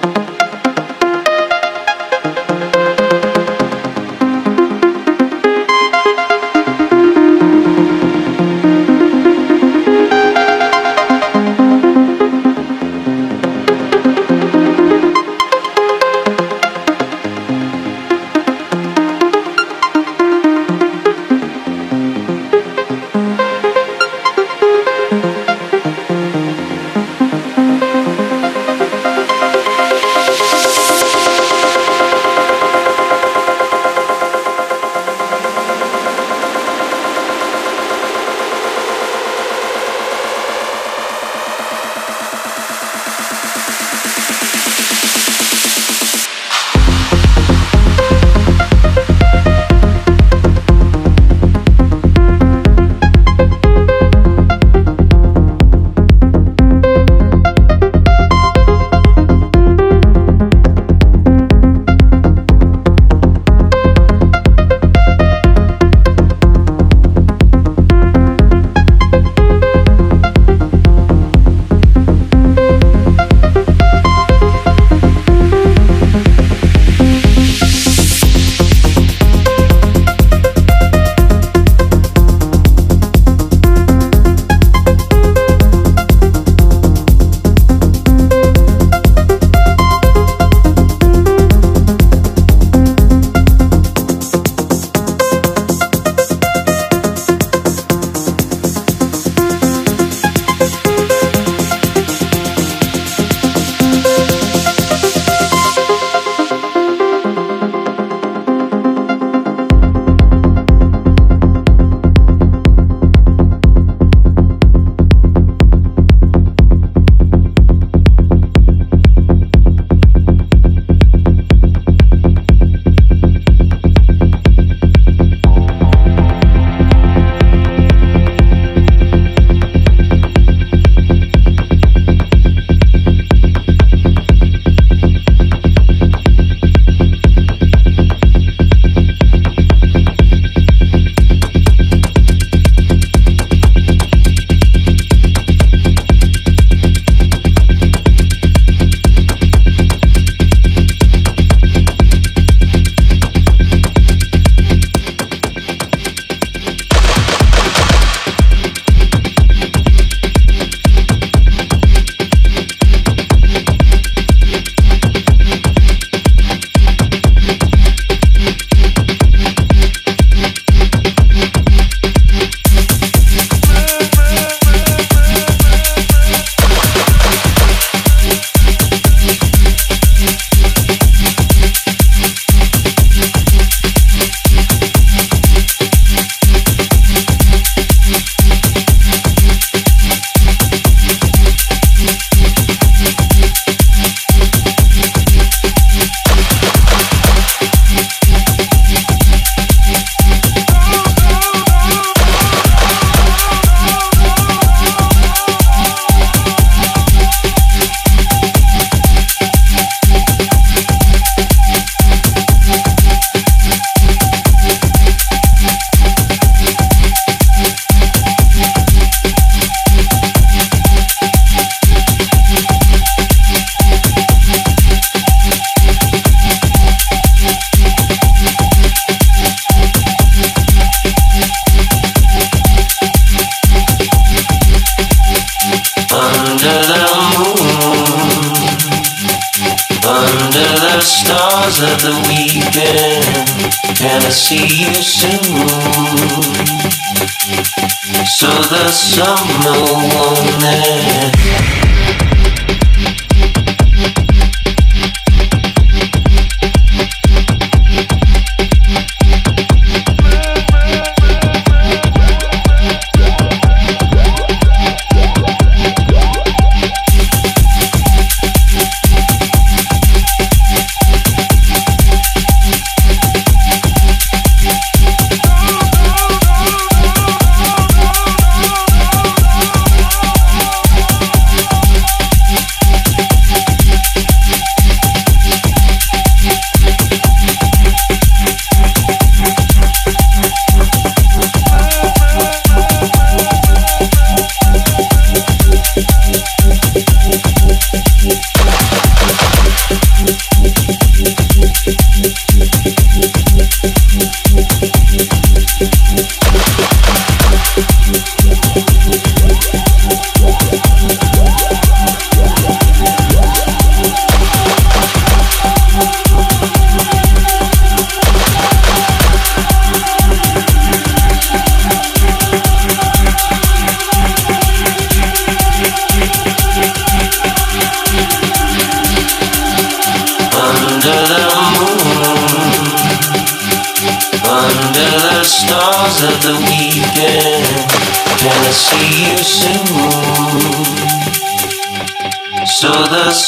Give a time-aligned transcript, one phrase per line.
[0.00, 0.37] Bye.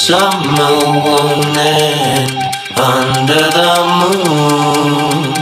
[0.07, 2.33] Summer won't end
[2.81, 5.35] under the moon.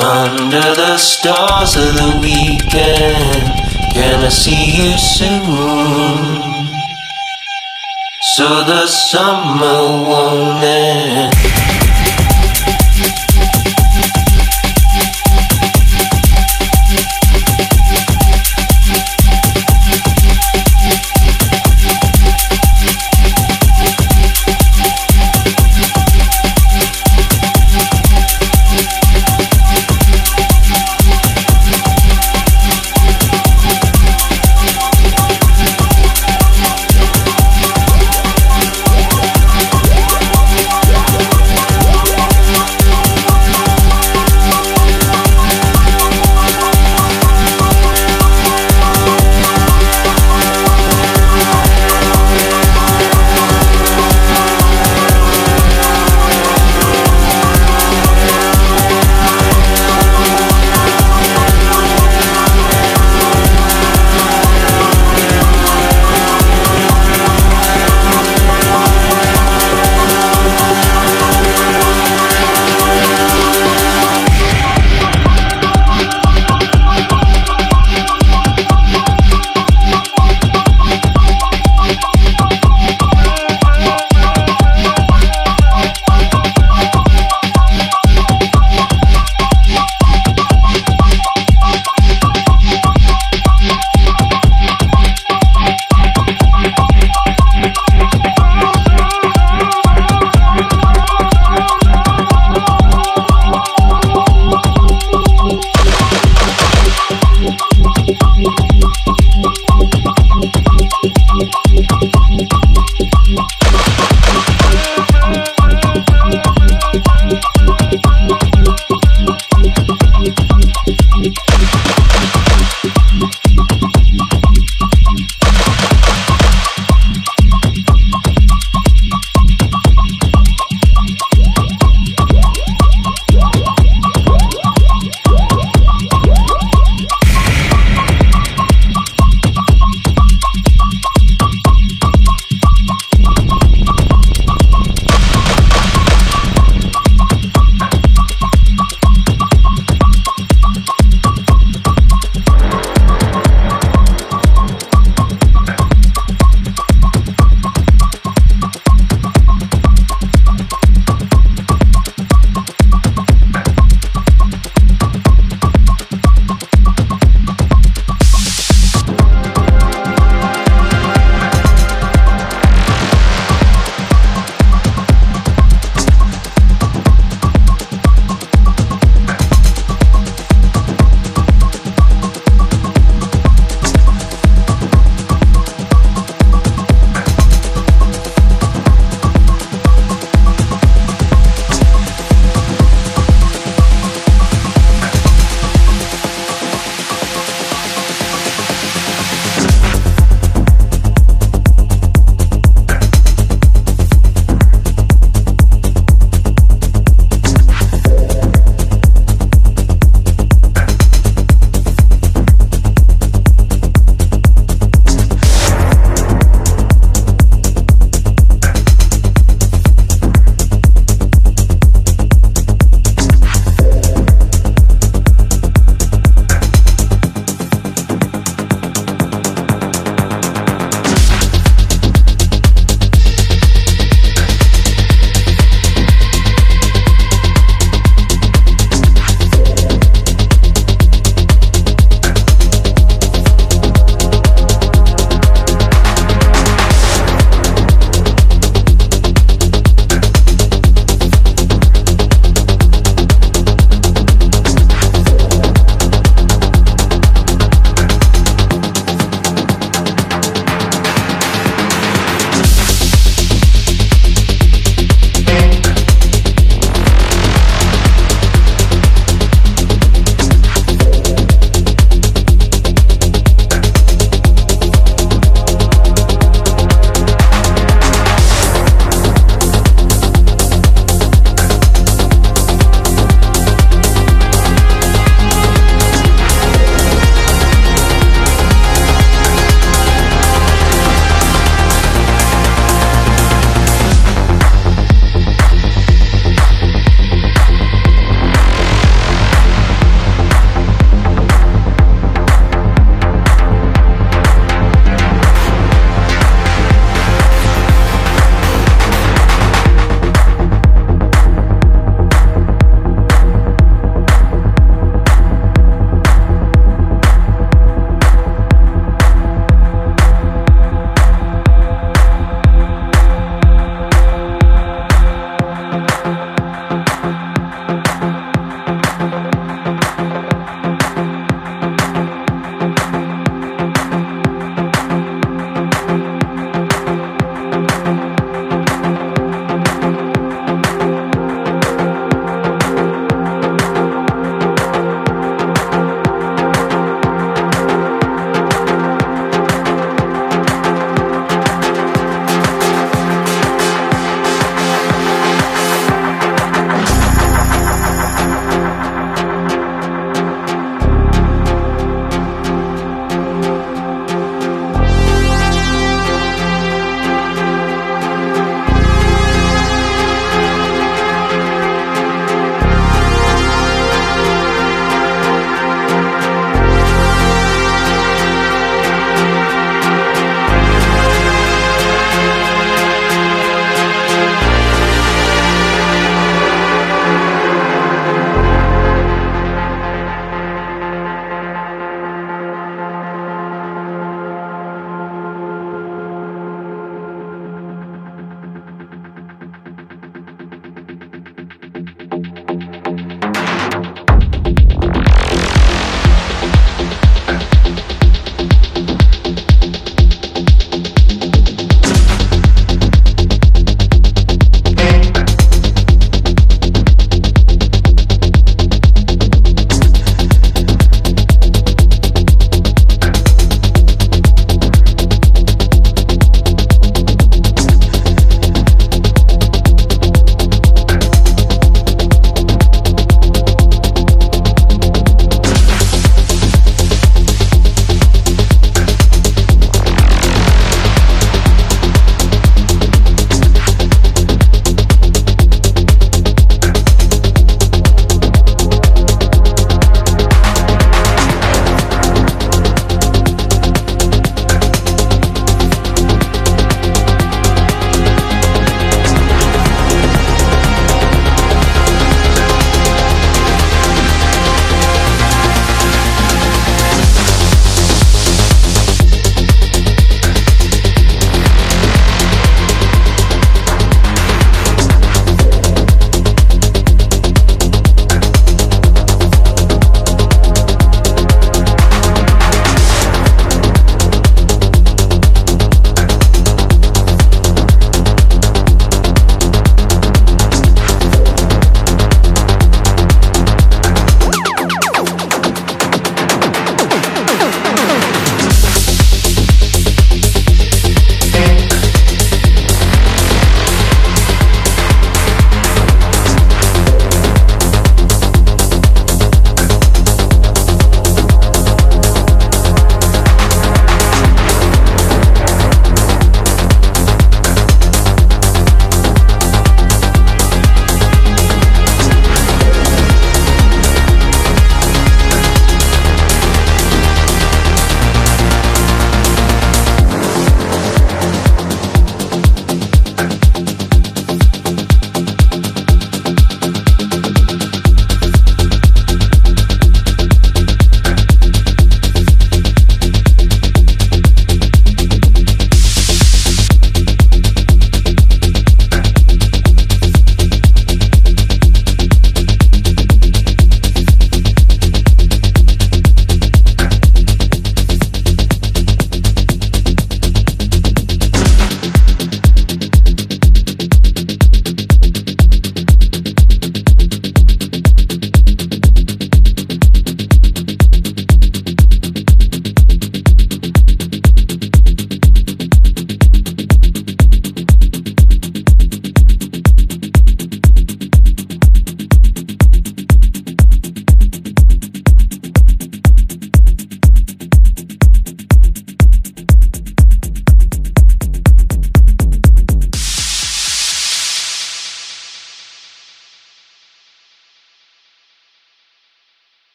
[0.00, 3.46] Under the stars of the weekend.
[3.94, 6.40] Can I see you soon?
[8.34, 9.78] So the summer
[10.08, 11.39] won't end.